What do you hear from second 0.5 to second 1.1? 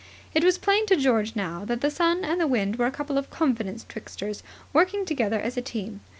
plain to